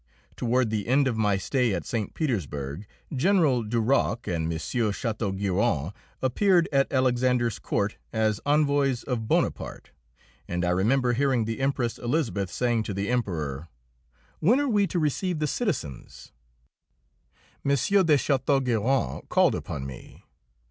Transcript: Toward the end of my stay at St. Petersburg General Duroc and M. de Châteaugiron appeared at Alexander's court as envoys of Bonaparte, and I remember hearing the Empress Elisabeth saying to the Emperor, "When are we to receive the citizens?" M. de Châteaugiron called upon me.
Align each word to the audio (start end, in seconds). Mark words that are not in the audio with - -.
Toward 0.35 0.71
the 0.71 0.87
end 0.87 1.07
of 1.07 1.15
my 1.15 1.37
stay 1.37 1.75
at 1.75 1.85
St. 1.85 2.15
Petersburg 2.15 2.87
General 3.15 3.61
Duroc 3.61 4.25
and 4.25 4.45
M. 4.45 4.49
de 4.49 4.55
Châteaugiron 4.57 5.93
appeared 6.23 6.67
at 6.73 6.91
Alexander's 6.91 7.59
court 7.59 7.97
as 8.11 8.39
envoys 8.43 9.03
of 9.03 9.27
Bonaparte, 9.27 9.91
and 10.47 10.65
I 10.65 10.71
remember 10.71 11.13
hearing 11.13 11.45
the 11.45 11.59
Empress 11.59 11.99
Elisabeth 11.99 12.49
saying 12.49 12.81
to 12.89 12.95
the 12.95 13.09
Emperor, 13.11 13.67
"When 14.39 14.59
are 14.59 14.67
we 14.67 14.87
to 14.87 14.97
receive 14.97 15.37
the 15.37 15.45
citizens?" 15.45 16.31
M. 17.63 17.69
de 17.75 18.17
Châteaugiron 18.17 19.29
called 19.29 19.53
upon 19.53 19.85
me. 19.85 20.23